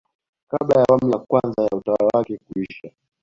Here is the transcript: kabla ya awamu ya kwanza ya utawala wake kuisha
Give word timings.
kabla 0.47 0.73
ya 0.75 0.83
awamu 0.89 1.11
ya 1.13 1.17
kwanza 1.17 1.61
ya 1.63 1.77
utawala 1.77 2.07
wake 2.13 2.37
kuisha 2.37 2.91